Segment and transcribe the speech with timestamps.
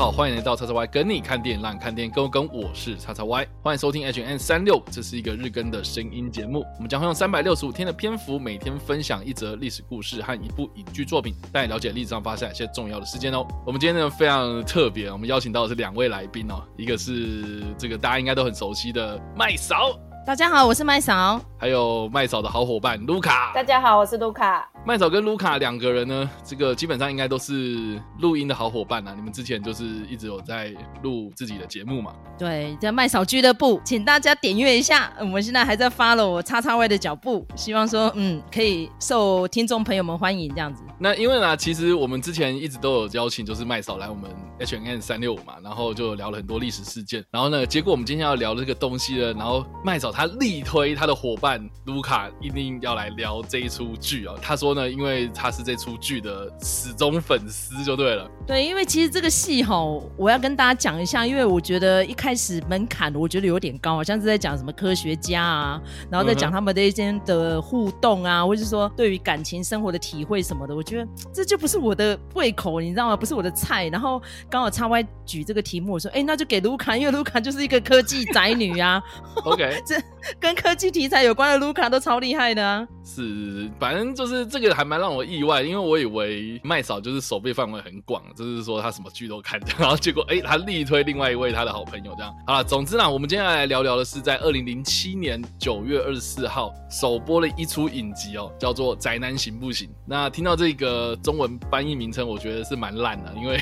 [0.00, 2.48] 好，欢迎来到叉叉 Y 跟你看电影，让你看电影更跟。
[2.54, 6.64] 我是叉叉 Y，欢迎收听 H N 三六，这是一个日更的声音节目。
[6.76, 13.46] 我们将会用三百六十五天的篇幅，每天分享一则历史故事和一部影剧作品，带你了解历史上发生一些重要的事件哦。
[13.66, 19.90] 我们今天呢非常特别，我们邀请到的是两位来宾哦，一个是这个大家应该都很熟悉的麦嫂。
[20.26, 23.52] 大家好，我是麦嫂，还有麦嫂的好伙伴卢卡。
[23.54, 24.66] 大家好，我是卢卡。
[24.86, 29.12] 麦嫂跟卢卡两个人呢，这个基本上应该都是录音的好伙伴啊。
[29.14, 32.14] 你们之前就是一直有在录自己的节目嘛？
[32.38, 35.12] 对，在麦嫂俱乐部，请大家点阅一下。
[35.20, 40.82] 我们现在还在 follow 叉叉 Y 的脚步，希望说，嗯，可以受听众朋友们欢迎这样子。
[40.98, 47.22] 那因为呢，其实我们之前一直都有邀请，就是麦嫂来我们 H N N 三六五嘛，然后就聊了很多历史事件。
[47.30, 51.49] 然后呢，结果我们今天要聊这个东西呢，然后麦嫂她力推她的伙伴
[51.84, 54.38] 卢卡一定要来聊这一出剧哦。
[54.42, 58.30] 他说呢，因为他是这出剧的始终粉丝，就对了。
[58.46, 59.76] 对，因为其实这个戏哈，
[60.16, 73.16] 我要跟大家讲一下，因为我觉得一开始门槛我觉得有点高，好像是在讲什么科学家啊，然后在讲他们的一些的互动啊，或者是说对于感情生活的体会什么的，我觉得这就不是我的胃口，你知道吗？
[73.16, 73.88] 不是我的菜。
[73.88, 79.02] 然后刚好叉 Y 举这个题目，我说，哎，那就给卢卡，因为卢卡就是一个科技宅女啊。
[79.44, 79.96] OK， 这
[80.38, 82.86] 跟科技题材有关的卢卡都超厉害的啊。
[83.02, 92.32] 是，反正就是这个还蛮让我意外，因为我以为麦嫂就是手背范围很广，就是说他什么剧都看， 然后结果哎，他力推另外一位他的好朋友这样。
[92.46, 99.88] 好了，总之呢，我们接下来聊聊的是在二零零七年九月二十四号首播了一出影集哦，叫做《宅男行不行》。
[100.06, 103.58] 那听到这个中文翻译名称，我觉得是蛮烂的，因为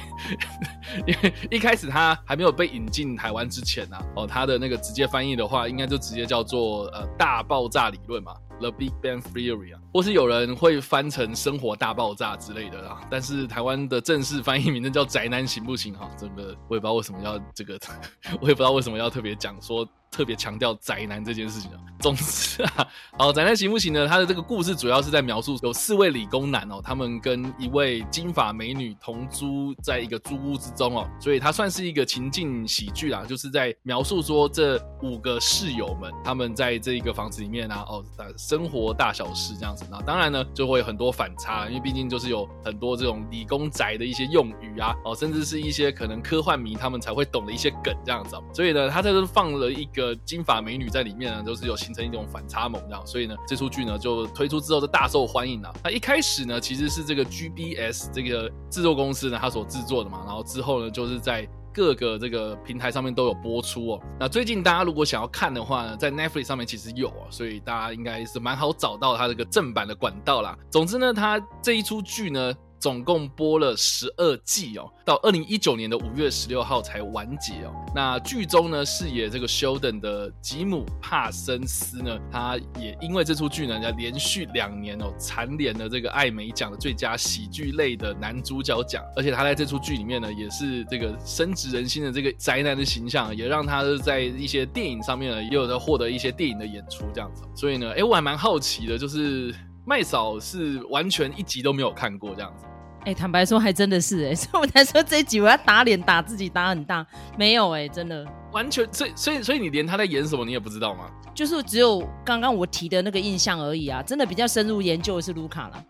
[1.12, 8.34] 因为一开始他还没有被引进台湾之前呢，哦，他的那个直接翻译的话，应该就直接叫做呃大爆炸理论嘛。
[8.60, 17.78] The Big Bang Theory 啊，或是有人会翻成《生活大爆炸》之类的啦，但是台湾的正式翻译名字叫《宅男行不行》哈，这个我也不知道为什么要这个，
[18.42, 19.88] 我也不知道为什么要特别讲说。
[20.10, 21.78] 特别强调宅男这件事情啊。
[22.00, 22.86] 总之啊，
[23.18, 24.06] 好，宅男行不行呢？
[24.06, 38.04] 他的这个故事主要是在描述有四位理工男哦，他们跟一位金发美女同租在一个租屋之中哦，所以它算是一个情境喜剧啦，就是在描述说这五个室友们他们在这一个房子里面啊，哦，
[38.36, 39.84] 生活大小事这样子。
[39.90, 48.36] 那当然呢，就会有很多反差，因为毕竟就是有很多这种理工宅的一些用语啊，哦，甚至是一些可能科幻迷他们才会懂的一些梗这样子。
[48.54, 49.88] 所以呢，他在这放了一。
[49.98, 55.74] 个金发美女在里面呢，就是有形成一种反差萌这样，所以呢，这出剧呢就推出之后就大受欢迎了。
[55.82, 64.00] 那一开始呢，其实是这个 GBS 这个制作公司呢，它所制作的嘛，然后之后呢，就是在各个这个平台上面都有播出哦。
[64.18, 70.56] 那最近大家如果想要看的话呢，在 Netflix 上面其实有啊，所以大家应该是蛮好找到它这个正版的管道啦。
[70.70, 72.54] 总之呢，它这一出剧呢。
[72.78, 77.72] 总共播了十二季哦，到二零一九年的五月十六号才完结哦。
[77.94, 89.02] 那剧中呢，饰演这个 Sheldon 的吉姆帕森斯呢，他也因为这出剧呢，要连续两年哦蝉联了这个艾美奖的最佳喜剧类的男主角奖。
[89.16, 97.42] 而且他在这出剧里面呢，也是这个深植人心的这个宅男的形象，也让他在一些电影上面呢，也有在获得一些电影的演出这样子。
[97.54, 99.54] 所以呢，哎，我还蛮好奇的，就是
[99.88, 102.66] 麦嫂是完全一集都没有看过这样子。
[103.06, 107.06] 哎，坦白说，还真的是哎， 所以我才说这一集我要打脸打自己打很大，
[107.38, 108.22] 没有哎，真的
[108.52, 111.10] 完全，所以所以所以你连他在演什么你也不知道吗？
[111.34, 115.82] 就是只有刚刚我提的那个印象而已啊，真的比较深入研究的是卢卡了。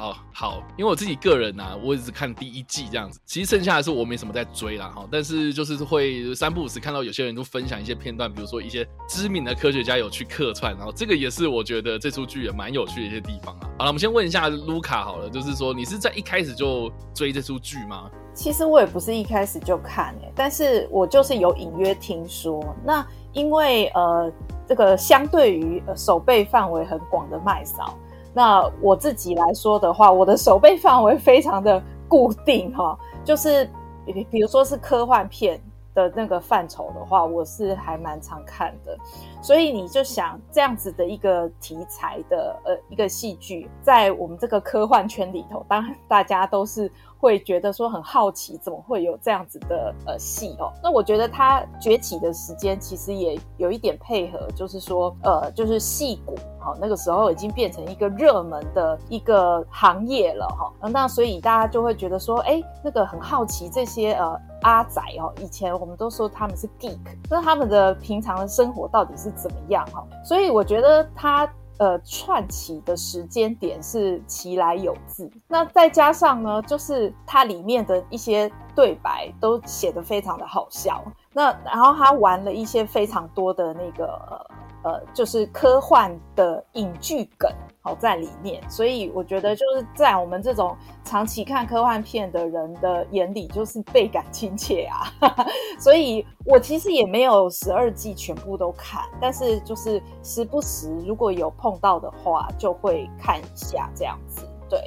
[0.00, 13.68] 哦，好，因为我自己个人呐，我只看第一季这样子，其实剩下的是我没什么在追啦，哈，但是就是会三不五时看到有些人都分享一些片段，比如说一些知名的科学家有去客串，然后这个也是我觉得这出剧也蛮有趣的一些地方啊。
[13.78, 18.10] 好了，我们先问一下卢卡好了，就是说你是在一开始就追这出剧吗？
[18.32, 24.32] 其实我也不是一开始就看诶，但是我就是有隐约听说，那因为呃
[24.66, 27.98] 这个相对于手背范围很广的麦嫂。
[28.32, 33.68] 那我自己来说的话，我的手背范围非常的固定哈，就是
[34.06, 35.60] 比比如说是科幻片
[35.94, 38.96] 的那个范畴的话，我是还蛮常看的。
[39.42, 46.90] 所以你就想这样子的一个题材的呃一个戏剧，在我们这个科幻圈里头，当然大家都是
[47.20, 50.72] 会觉得说很好奇，怎么会有这样子的呃戏哦？
[50.82, 56.34] 那我觉得它崛起的时间其实也有一点配合，就是说呃就是戏骨。
[56.62, 60.88] 好，那个时候已经变成一个热门的一个行业了哈。
[60.90, 66.98] 那所以大家就会觉得说，哎，那个很好奇这些呃阿仔哦，以前我们都说他们是 geek，
[67.30, 70.06] 那他们的平常的生活到底是怎么样哈？
[70.22, 84.46] 所以我觉得他呃串起的时间点是其来有自，那再加上呢，就是它里面的一些对白都写得非常的好笑，那然后他玩了一些非常多的那个
[84.82, 87.50] 呃，就是科幻的影剧梗。
[87.82, 95.10] 好在里面，所以我觉得就是在我们这种长期看科幻片的人的眼里，就是倍感亲切啊。
[95.80, 104.46] 所以我其实也没有十二季全部都看，但是就是时不时如果有碰到的话，就会看一下这样子。
[104.68, 104.78] 对。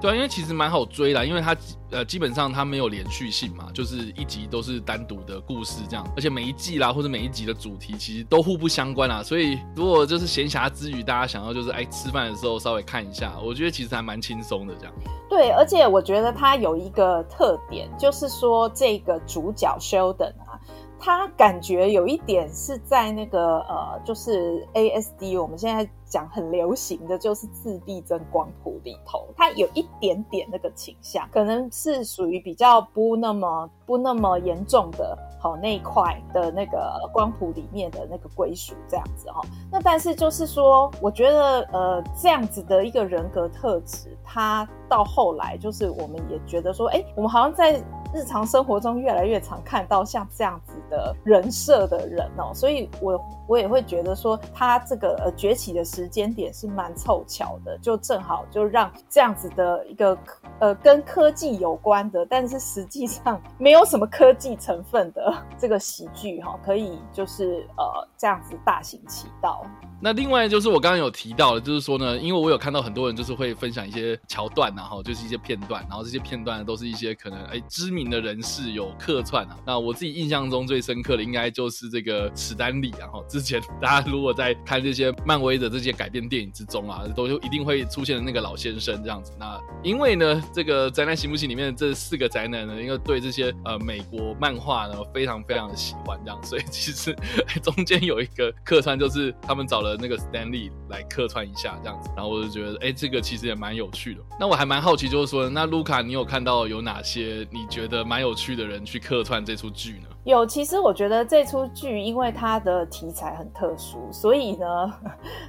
[0.00, 1.56] 对啊，因为其实蛮好追的，因为它
[1.90, 14.94] 呃基本上它没有连续性嘛，就是一集都是单独的故事这样，而且每一季啦或者每一集的主题其实都互不相关啦，所以如果就是闲暇之余大家想要就是哎吃饭的时候稍微看一下，我觉得其实还蛮轻松的这样。
[15.28, 20.60] 对，而且我觉得它有一个特点，就是说这个主角 Sheldon 啊，
[20.98, 25.88] 他感觉有一点是在那个呃，就是 ASD 我们现在。
[26.08, 39.40] 讲很流行的就是自闭症光谱里头，它有一点点那个倾向，可能是属于比较不那么不那么严重的，好那一块的那个光谱里面的那个归属这样子哈。
[39.68, 47.82] 那但是就是说，我觉得呃这样子的一个人格特质，他到后来就是我们也觉得说，哎，我们好像在
[48.16, 55.86] 日常生活中越来越常看到像这样子的人设的人哦，所以我我也会觉得说，他这个崛起的。
[55.96, 60.18] 时间点是蛮凑巧的，就正好就让这样子的一个
[60.58, 67.84] 呃跟科技有关的，但是实际上没有什么科技成分的这个喜剧哈，可以就是呃
[68.18, 69.64] 这样子大行其道。
[70.06, 79.58] 那另外就是我刚刚有提到的，就是说呢，因为我有看到很多人就是会分享一些桥段，然后就是一些片段，然后这些片段都是一些可能哎知名的人士有客串啊。
[79.66, 89.32] 那我自己印象中最深刻的应该就是这个史丹利，然后之前大家如果在看这些漫威的这些改编电影之中啊，都就一定会出现的那个老先生这样子。
[89.40, 97.12] 那因为呢，这个宅男行不行里面的这四个宅男呢，因为对这些呃美国漫画呢非常非常的喜欢这样，所以其实
[97.60, 99.95] 中间有一个客串就是他们找了。
[99.96, 104.20] 那个 Stanley 来客串一下这样子，然后我就觉得，哎，这个其实也蛮有趣的。
[104.38, 110.08] 那我还蛮好奇，就是说，那卢卡，你有看到有哪些你觉得蛮有趣的人去客串这出剧呢？
[110.26, 114.92] 有，其实我觉得这出剧，因为它的题材很特殊，所以呢，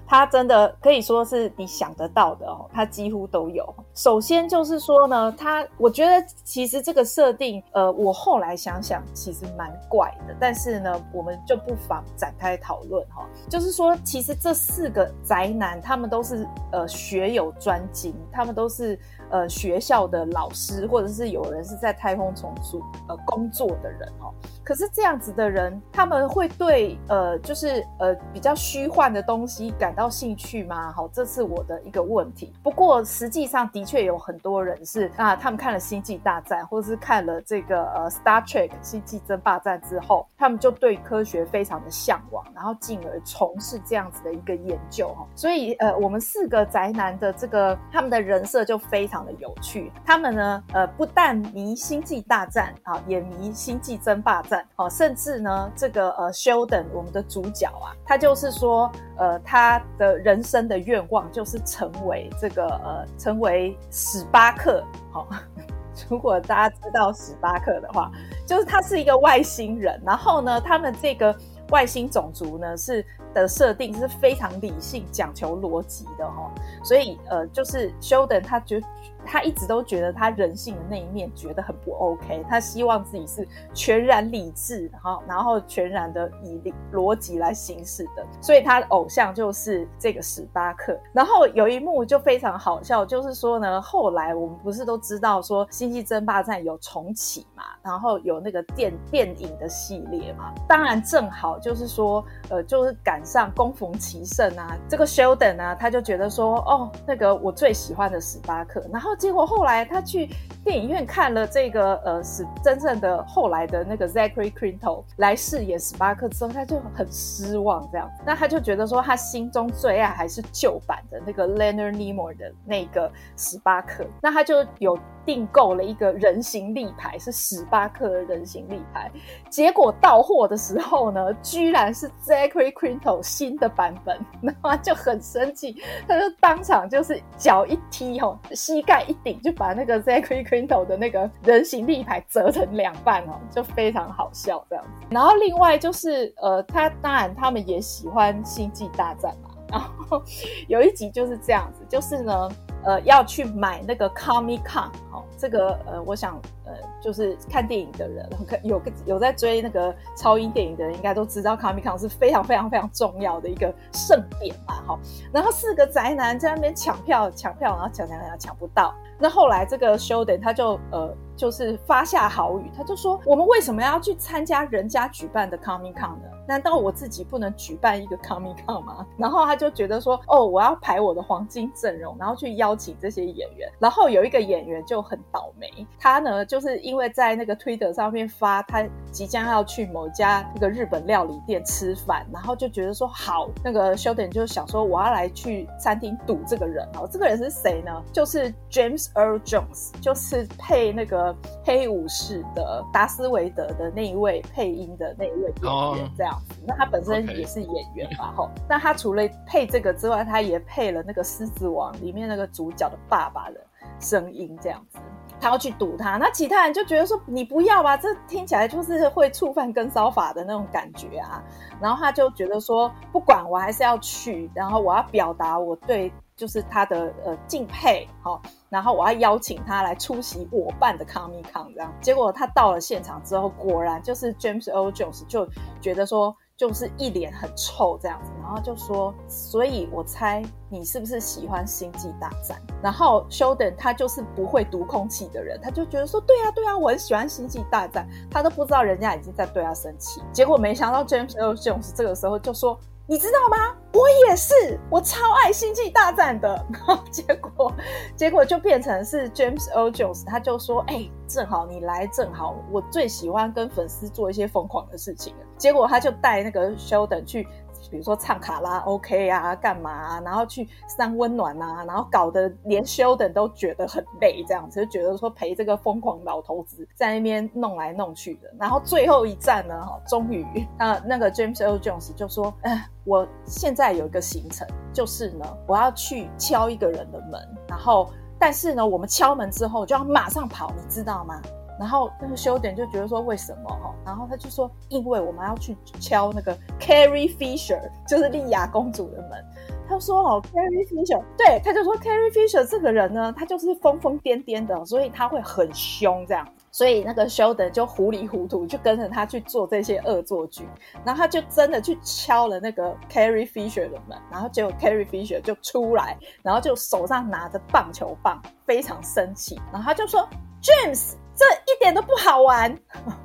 [0.05, 3.67] 它真的可以说是你想得到的哦，它几乎都有。
[3.95, 10.35] 首先就是说呢，它我觉得其实这个设定，呃，我后来想想，其实蛮怪的。
[10.39, 13.27] 但是呢，我们就不妨展开讨论哈。
[13.49, 18.99] 就是说，其实这四个宅男，他们都是呃学有专精，他们都是。
[19.29, 24.33] 呃，学校的老师，或者是有人是在太空重组呃工作的人哦。
[24.63, 30.91] 可是这样子的人，他们会对呃，就是呃比较虚幻的东西感到兴趣吗？
[30.91, 32.53] 好，这是我的一个问题。
[32.63, 45.25] 不过实际上的确有很多人是啊，他们看了《星际大战》或者是看了这个呃《Star Trek》星际争霸战之后，他们就对科学非常的向往，然后进而从事这样子的一个研究哈。
[45.35, 49.16] 所以呃，我们四个宅男的这个他们的人设就非常。
[49.17, 64.83] 常的有趣，他们呢，呃，不但迷星际大战啊，也迷星际争霸战哦，甚至呢，这个呃，Sheldon 我们的主角啊，他就是说，呃，他的人生的愿望就是成为这个呃，成为史巴克。
[65.11, 65.27] 好，
[66.09, 68.11] 如果大家知道史巴克的话，
[68.45, 71.35] 就是他是一个外星人，然后呢，他们这个
[71.69, 73.05] 外星种族呢是。
[73.33, 76.51] 的设定是非常理性、讲求逻辑的哈，
[76.83, 78.81] 所以呃，就是休登他觉
[79.27, 90.97] 他一直都觉得他人性的那一面觉得很不 OK，他希望自己是全然理智，然后然后全然的以逻辑来行事的，所以他的偶像就是这个史巴克。
[91.13, 103.21] 然后有一幕就非常好笑，就是说呢，后来我们不是都知道说《星际争霸战》有重启嘛，然后有那个电电影的系列嘛，当然正好就是说呃，就是赶。
[103.27, 110.29] 上攻逢其胜啊，这个 Sheldon 啊，他就觉得说，哦，那个我最喜欢的史巴克，然后结果后来他去
[110.63, 124.97] 电影院看了这个呃是真正的后来的那个 Zachary Quinto 来饰演史巴克之后，他就很失望这样，那他就觉得说他心中最爱还是旧版的那个 Leonard Nimoy 的那个史巴克，那他就有。
[125.27, 129.11] 订购了一个人形立牌，是史巴克的人形立牌。
[129.49, 144.85] 结果到货的时候呢，居然是 Zachary Quinto 新的版本，然后就很生气，他就当场就是脚一踢，吼，膝盖一顶，就把那个 Zachary Quinto 的那个人形立牌折成两半哦，就非常好笑这样。
[145.09, 149.49] 然后另外就是呃，他当然他们也喜欢星际大战嘛。
[149.69, 150.23] 然后
[150.69, 152.49] 有一集就是这样子，就是呢，
[152.85, 164.99] 呃，要去买那个 Comic Con，好，这个呃，我想呃，就是看电影的人，看有个有在追那个超英电影的人，应该都知道 Comic Con 是非常非常非常重要的一个盛典嘛，哈。
[165.31, 168.93] 然后四个宅男在那边抢票抢票，然后抢抢抢抢不到。
[169.19, 171.15] 那后来这个 Sheldon 他就呃。
[171.37, 176.23] 就是发下豪语，他就说：“我们为什么要去参加人家举办的 Comic Con 呢？
[176.47, 185.69] 难道我自己不能举办一个 Comic Con 吗？”然后他就觉得说：“哦，我要排我的黄金阵容，然后去邀请这些演员。”然后有一个演员就很倒霉，
[185.99, 198.03] 他呢就是因为在那个 Twitter 上面发他即将要去某家那个日本料理店吃饭，然后就觉得说：“好，那个 Sheldon 就想说我要来去餐厅堵这个人哦，这个人是谁呢？
[198.11, 208.49] 就是 James Earl Jones，就是配那个。”黑武士的达斯维德的那一位配音的那一位演员，这样子，那他本身也是演员嘛，吼。
[208.69, 213.59] 那他除了配这个之外，他也配了那个《狮子王》里面那个主角的爸爸的
[213.99, 214.97] 声音，这样子。
[215.39, 221.43] 他要去堵他，那其他人就觉得说你不要吧，这听起来就是会触犯跟骚法的那种感觉啊。
[221.79, 226.11] 然后他就觉得说不管我还是要去，然后我要表达我对。
[226.37, 228.39] 就是他的呃敬佩，好，
[228.69, 234.91] 然后我要邀请他来出席我办的 Comic Con 这样，结果他到了现场之后，果然就是 James O.
[234.91, 235.49] Jones 就
[235.81, 242.59] 觉得说，就是一脸很臭这样子，然后就说，所以我猜你是不是喜欢星际大战？
[242.81, 252.79] 然后 Sheldon 他就是不会读空气的人，他就觉得说，对啊对啊，我很喜欢星际大战，他都不知道人家已经在对他生气，结果没想到 James Earl Jones 这个时候就说。
[253.09, 253.73] 你知道吗？
[253.93, 256.65] 我也是，我超爱《星际大战》的。
[257.09, 257.73] 结果，
[258.17, 267.47] 结果就变成是 James O'Jones，他就说：“哎，正好你来，正好我最喜欢跟粉丝做一些疯狂的事情。”结果他就带那个 Sheldon 去。
[267.89, 270.19] 比如说唱卡拉 OK 啊，干嘛？
[270.21, 278.49] 然后去散温暖啊，然后搞得连休等都觉得很累，这样子就觉得说陪这个疯狂老头子在那边弄来弄去的。
[278.59, 280.45] 然后最后一站呢，哈，终于
[280.77, 291.41] 啊，那个 James Earl Jones 就说：“哎，我现在有一个行程，就是呢，我要去敲一个人的门，然后但是呢，我们敲门之后就要马上跑，你知道吗？”
[291.79, 293.93] 然后那个修点就觉得说为什么哈？
[294.05, 299.43] 然后他就说因为我们要去敲那个 Carrie Fisher，就是莉亚公主的门。
[299.89, 306.45] 他说哦，Carrie Fisher，对，他就说 Carrie Fisher 这个人呢，他就是疯疯癫癫的，所以他会很凶这样。
[306.71, 310.67] 所以那个修德就糊里糊涂就跟着他去做这些恶作剧，
[311.05, 320.27] 然后他就真的去敲了那个 Carrie Fisher 的门，然后结果 Carrie Fisher 就出来，然后就手上拿着棒球棒，非常生气，然后他就说
[320.61, 321.13] James。
[321.37, 322.75] 这一点都不好玩，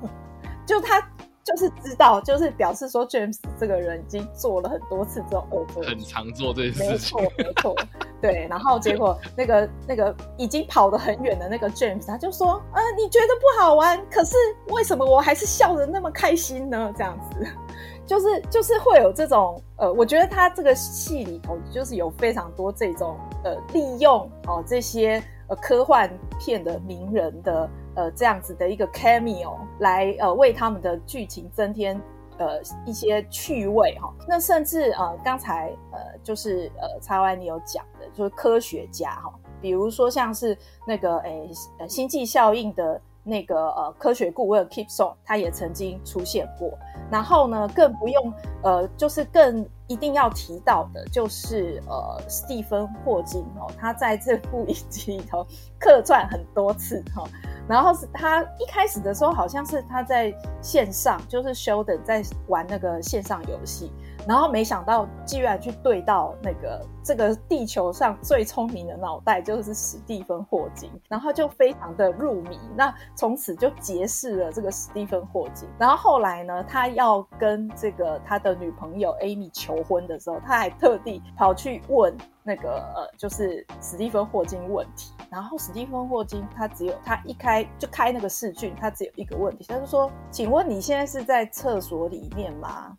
[0.66, 1.00] 就他
[1.44, 7.76] 就是知道，就是表示说 James 这个人已经做了很多次这种恶作剧，很常做这些事情，没错没错，
[8.20, 8.46] 对。
[8.48, 14.36] 然后结果 那个那个已经跑得很远的那个 James，他就说：“呃，你觉得不好玩，可是
[14.68, 17.46] 为什么我还是笑得那么开心呢？”这样子，
[18.06, 27.68] 就是就是会有这种呃，我觉得他这个戏里头就是有非常多这种呃利用哦这些呃科幻片的名人的。
[27.94, 32.00] 呃，这样子的一个 cameo 来呃为他们的剧情增添
[32.38, 34.12] 呃一些趣味哈。
[34.26, 40.56] 那甚至呃刚才呃就是呃叉 Y 你有讲的，就是科学家哈，比如说像是
[40.86, 46.76] 那个诶呃星际效应的那个呃科学顾问 Keep Song，他也曾经出现过。
[47.10, 55.46] 然后呢，更不用呃就是更一定要提到的，就是呃史蒂芬霍金哦，他在这部影集里头
[55.78, 57.22] 客串很多次哈。
[57.68, 63.92] 然后是他一开始的时候，好像是他在线上，就是 Sheldon 在玩那个线上游戏。
[64.26, 72.58] 然后没想到，居然去对到那个这个地球上最聪明的脑袋，就是史蒂芬霍金，然后就非常的入迷。
[72.76, 75.68] 那从此就结识了这个史蒂芬霍金。
[75.78, 85.12] 然后后来呢，他要跟这个他的女朋友 Amy 求婚的时候，他还特地跑去问那个呃，就是史蒂芬霍金问题。
[85.28, 92.96] 然后史蒂芬霍金他只有他一开就开那个视讯，他只有一个问题，他就说：“请问你现在是在厕所里面吗？”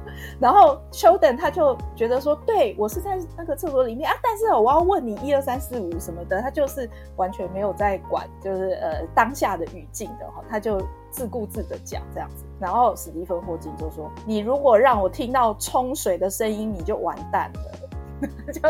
[0.38, 0.60] 然后。
[0.60, 10.78] 后丘等他就觉得说，对我是在那个厕所里面啊，但是我要问你一二三四五什么的，他就是完全没有在管，就是呃当下的语境的哈，他就
[11.10, 12.44] 自顾自的讲这样子。
[12.60, 17.88] 然后史蒂芬霍金就说，你如果让我听到冲水的声音，你就完蛋了，
[18.52, 18.60] 就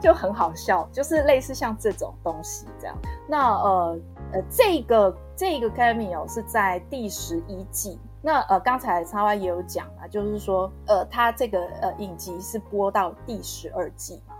[0.00, 2.96] 就很好笑，就是类似像这种东西这样。
[3.28, 3.98] 那呃
[4.32, 7.98] 呃，这个这个 cameo 是在第十一季。
[8.22, 14.34] 那呃，刚才叉 Y 也有讲啊，就是说呃，他这个呃影集是播到第十二季嘛。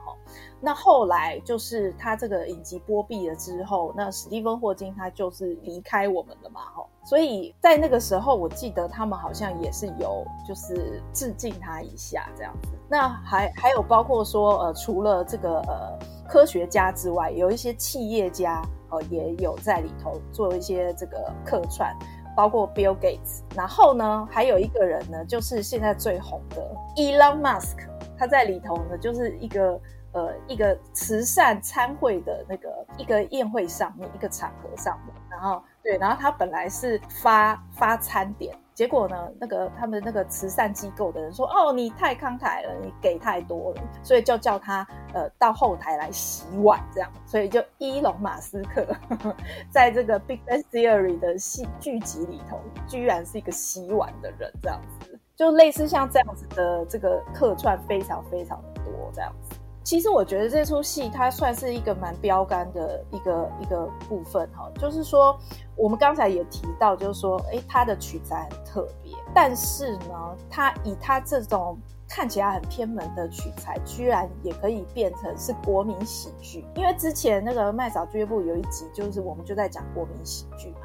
[0.58, 12.68] 那后来就是他这个影集播毕了之后，那史蒂芬霍金他就是离开我们了嘛，哈，所以在那个时候，我记得他们好像也是有就是致敬他一下这样子。
[12.88, 21.94] 那还还有包括说，呃，除了这个呃科学家之外，有一些企业家呃也有在里头做一些这个客串，
[22.34, 23.42] 包括 Bill Gates。
[23.54, 29.78] 然后呢，还有一个人呢，就是现在最红的 Elon Musk，他在里头呢就是一个。
[30.14, 48.87] 呃，一个慈善参会的那个一个宴会上面，一个场合上面，然后对，然后他本来是发发餐点，结果呢，那个他们那个慈善机构的人说，哦，你太慷慨了，你给太多了，所以就叫他呃到后台来洗碗，这样，所以就伊隆马斯克
[49.68, 59.56] 在这个 Big Bang Theory 的戏剧集里头，居然是一个洗碗的人，这样子，就类似像这样子的这个客串非常非常的多，这样子。
[59.85, 65.38] 其实我觉得这出戏它算是一个蛮标杆的一个一个部分哈，就是说
[65.76, 76.64] 我们刚才也提到，就是说，哎，它的取材很特别，但是呢，它以它这种看起来很偏门的取材，居然也可以变成是国民喜剧。
[76.76, 80.79] 因为之前那个麦嫂俱乐部有一集，就是我们就在讲国民喜剧嘛。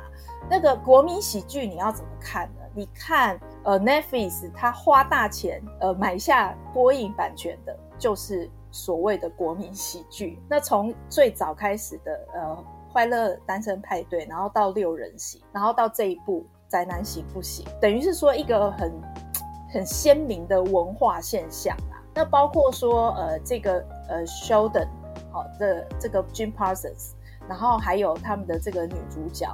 [0.50, 2.65] 那个国民喜剧你要怎么看呢？
[2.75, 8.50] 你看，呃，Netflix 它花大钱呃买下播映版权的，就是。
[8.71, 18.91] 所谓的国民喜剧，那从最早开始的呃快乐单身派对，然后到六人行，然后到这一部宅男行不行，等于是说一个很
[19.73, 21.97] 很鲜明的文化现象啊。
[22.13, 24.88] 那包括说呃这个呃 Sheldon
[25.31, 27.11] 好的这个 Jim Parsons，
[27.47, 29.47] 然后还有他们的这个女主角，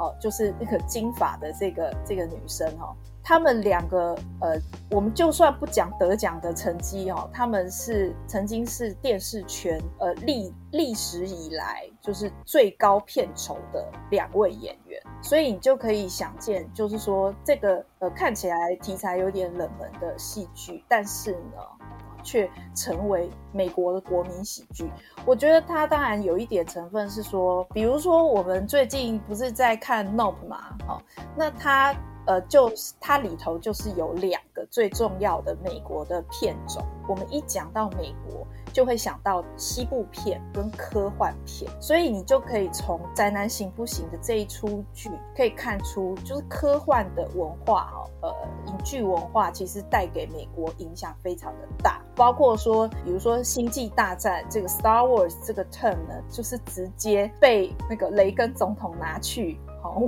[0.00, 2.96] 哦就是那个金发的这个这个女生哦。
[3.22, 4.58] 他们两个，呃，
[4.90, 21.79] 我们就算不讲得奖的成绩哦，他们是曾经是电视圈呃历历史以来就是最高片酬的两位演员，所以你就可以想见，就是说这个呃看起来题材有点冷门的戏剧，但是呢，
[22.22, 24.90] 却成为美国的国民喜剧。
[25.24, 31.02] 我觉得它当然有一点成分是说，比如说我们最近不是在看《Nope》嘛，好，
[31.36, 31.94] 那它。
[32.26, 36.84] 呃，就是它里头就是有两个最重要的美国的片种。
[37.08, 48.34] 我们一讲到美国，就会想到西部片跟科幻片，所以你就可以从《宅男行不行》的这一出剧可以看出，就是科幻的文化哦，呃，
[48.66, 52.00] 影剧文化其实带给美国影响非常的大。
[52.14, 59.58] 包括说，比如说《星际大战》这个 Star Wars 这个 term 呢，就是直接被那个雷根总统拿去。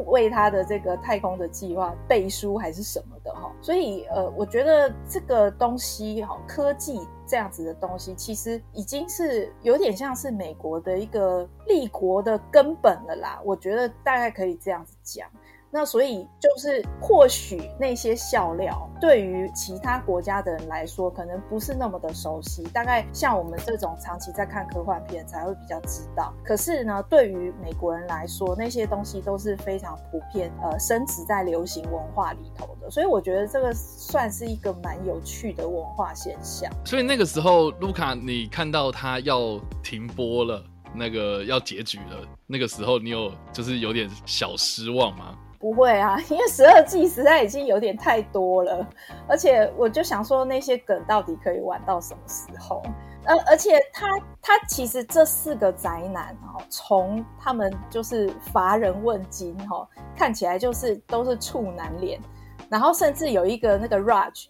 [0.06, 13.40] 为他的这个太空的计划背书还是什么的哈，所以呃，我觉得这个东西哈，科技这样子的东西，其实已经是有点像是美国的一个立国的根本了啦。
[13.44, 15.28] 我觉得大概可以这样子讲。
[15.74, 22.62] 那所以就是，或许那些笑料对于其他国家的人来说，可能不是那么的熟悉。
[22.74, 26.30] 大概像我们这种长期在看科幻片，才会比较知道。
[26.44, 32.90] 可是呢，对于美国人来说，那些东西都是非常普遍，呃，升值在流行文化里头的。
[32.90, 36.70] 所以我觉得这个算是一个蛮有趣的文化现象。
[36.84, 40.62] 所以那个时候，卢卡，你看到他要停播了，
[40.94, 45.34] 那个要结局了，那个时候你有就是有点小失望吗？
[45.62, 48.84] 不会啊， 因为十二季实在已经有点太多了，
[49.28, 52.82] 而且我就想说那些梗到底可以玩到什么时候？
[53.24, 54.08] 而而且他
[54.42, 62.20] 他其实这四个宅男哦，从他们就是乏人问津哈，看起来就是都是处男脸，
[62.68, 64.46] 然后甚至有一个那个 Raj，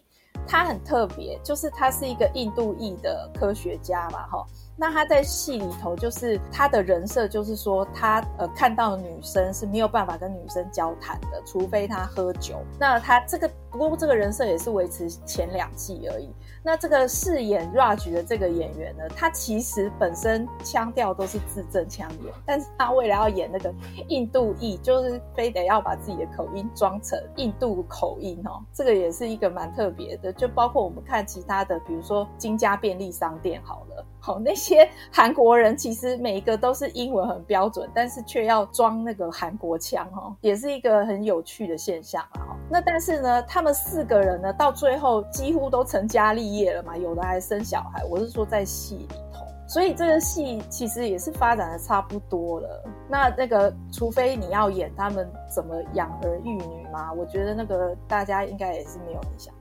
[0.47, 4.43] 他很特别，就是他是一个印度裔的科学家嘛哈。
[4.75, 12.55] 那他在戏里头，就是他的人设，就是说他呃看到女生是没有办法跟女生交谈的，除非他喝酒。
[12.79, 16.29] 那他这个不过这个人设也是维持前两季而已。
[16.63, 23.71] 那这个饰演 Raj 的这个演员呢，他其实本身腔调都是字正腔圆，但是他为了要演那个
[24.07, 28.63] 印度裔，就是非得要把自己的口音装成印度口音哦。
[28.73, 30.33] 这个也是一个蛮特别的。
[30.33, 34.05] 就包括我们看其他的，比如说金家便利商店好了。
[34.25, 42.39] 好，那些韩国人其实每一个都是英文很标准，但是却要装那个韩国腔，哈，也是一个很有趣的现象啊。
[42.39, 48.01] 哈，那但是呢，他们四个人呢，到最后几乎都成家立业了嘛，有的还生小孩。
[48.09, 49.43] 我是说在戏里头。
[49.65, 52.83] 所以这个戏其实也是发展的差不多了。
[53.09, 59.53] 那那个，除非你要演他们怎么养儿育女嘛，我觉得那个大家应该也是没有人想。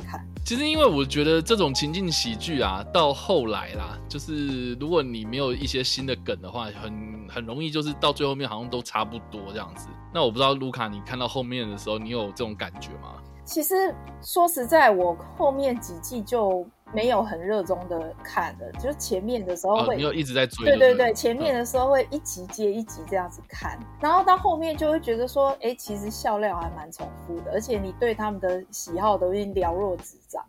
[0.45, 9.89] 其实，因为我觉得这种情境喜剧啊，到后来啦，就是如果你没有一些新的梗的话，很很容易就是到最后面好像都差不多这样子。
[10.13, 13.23] 那我不知道卢卡，你看到后面的时候，你有这种感觉吗？
[13.45, 16.67] 其实说实在，我后面几季就。
[16.93, 30.45] 没有很热衷的看的，就是前面的时候会，你有一直在追，对对对，前面的时候会一集接一集这样子看，然后到后面就会觉得说，哎，其实笑料还蛮重复的，而且你对他们的喜好都已经了若指掌，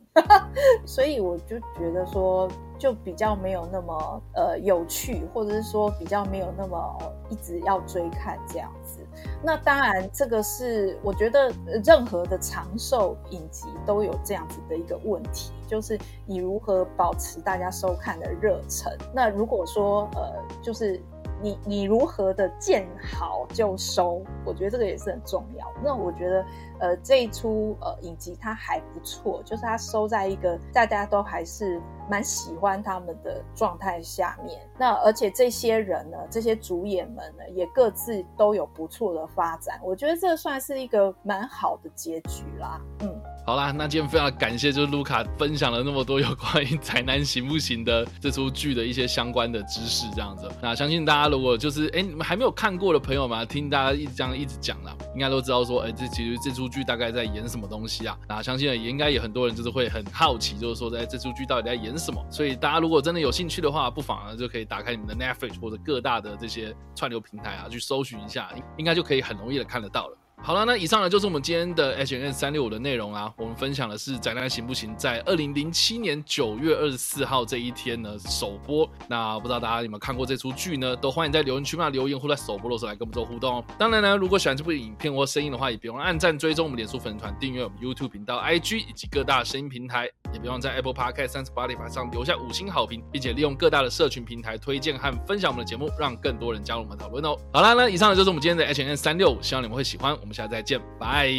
[0.85, 2.49] 所以我就觉得说。
[2.79, 9.02] 就比较没有那么呃有趣，或者是说比较没有那么一直要追看这样子。
[9.43, 11.51] 那当然，这个是我觉得
[11.83, 18.91] 任何的长寿影集都有这样子的一个问题，就是你如何保持大家收看的热忱。
[19.13, 21.01] 那如果说呃，就是
[21.43, 25.71] 你你如何的见好就收，我觉得这个也是很重要。
[25.83, 26.43] 那我觉得。
[26.79, 34.59] 呃，这一出呃影集它还不错，就是它收在一个大家都还是蛮喜欢他们的状态下面。
[34.77, 39.79] 那而且这些人呢，这些主演们呢，也各自都有不错的发展。
[39.81, 42.81] 我觉得这算是一个蛮好的结局啦。
[42.99, 43.21] 嗯。
[43.45, 50.49] 好啦，那今天非常感谢，就是卢卡分享了那么多有关于宅男行不行的这出剧的一些相关的知识，这样子。
[50.61, 58.17] 那相信大家如果就是哎，你们还没有看过的朋友们，听大家一直这样一直讲了，应该都知道说，哎，这其实这出剧大概在演什么东西啊？
[58.29, 62.25] 那相信也应该有很多人就是会很好奇，就是说在这出剧到底在演什么。
[62.31, 70.17] 所以大家如果真的有兴趣的话，不妨呢就可以打开你们的 Netflix 或者各大的这些串流平台啊，去搜寻一下，应该就可以很容易的看得到了。
[70.45, 73.33] 好了，那以上呢就是我们今天的 H N 三六五的内容啦。
[73.37, 78.85] 我们分享的是《宅男行不行》在二零零七年九月二十四号这一天呢首播。
[79.07, 80.93] 那不知道大家有没有看过这出剧呢？
[80.97, 83.63] 都欢迎在留言区嘛留言，或在首播的时候来跟我们做互动哦。
[83.79, 97.37] 当然呢，如果喜欢这部影片或声音的话，也别忘按赞、追踪我们脸书粉丝团、订阅我们 YouTube 频道、IG 以及各大声音平台，也别忘在 Apple Podcast、三十八里法上留下五星好评，并且利用各大的社群平台推荐和分享我们的节目，让更多人加入我们讨论哦。
[97.53, 100.13] 好啦，那以上呢就是我们今天的 H N 三六五，希望你们会喜欢。
[100.19, 101.29] 我们下次再见，拜。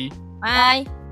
[0.40, 1.03] 拜。